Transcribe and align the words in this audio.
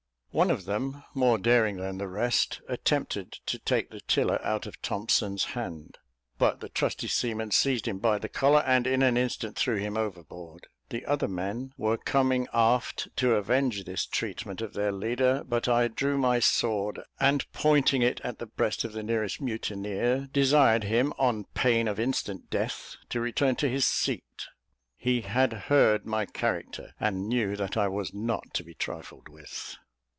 One 0.33 0.49
of 0.49 0.63
them, 0.63 1.03
more 1.13 1.37
daring 1.37 1.75
than 1.75 1.97
the 1.97 2.07
rest, 2.07 2.61
attempted 2.69 3.33
to 3.47 3.59
take 3.59 3.89
the 3.89 3.99
tiller 3.99 4.41
out 4.45 4.65
of 4.65 4.81
Thompson's 4.81 5.43
hand; 5.43 5.97
but 6.37 6.61
the 6.61 6.69
trusty 6.69 7.09
seaman 7.09 7.51
seized 7.51 7.85
him 7.85 7.99
by 7.99 8.17
the 8.17 8.29
collar, 8.29 8.63
and 8.65 8.87
in 8.87 9.01
an 9.03 9.17
instant 9.17 9.57
threw 9.57 9.75
him 9.75 9.97
overboard. 9.97 10.67
The 10.87 11.05
other 11.05 11.27
men 11.27 11.73
were 11.75 11.97
coming 11.97 12.47
aft 12.53 13.09
to 13.17 13.33
avenge 13.35 13.83
this 13.83 14.05
treatment 14.05 14.61
of 14.61 14.71
their 14.71 14.93
leader; 14.93 15.43
but 15.45 15.67
I 15.67 15.89
drew 15.89 16.17
my 16.17 16.39
sword, 16.39 17.01
and 17.19 17.45
pointing 17.51 18.01
it 18.01 18.21
at 18.23 18.39
the 18.39 18.45
breast 18.47 18.85
of 18.85 18.93
the 18.93 19.03
nearest 19.03 19.41
mutineer, 19.41 20.29
desired 20.31 20.85
him, 20.85 21.11
on 21.19 21.43
pain 21.55 21.89
of 21.89 21.99
instant 21.99 22.49
death, 22.49 22.95
to 23.09 23.19
return 23.19 23.57
to 23.57 23.67
his 23.67 23.85
seat. 23.85 24.45
He 24.95 25.23
had 25.23 25.51
heard 25.67 26.05
my 26.05 26.25
character, 26.25 26.93
and 27.01 27.27
knew 27.27 27.57
that 27.57 27.75
I 27.75 27.89
was 27.89 28.13
not 28.13 28.53
to 28.53 28.63
be 28.63 28.73
trifled 28.73 29.27
with. 29.27 29.75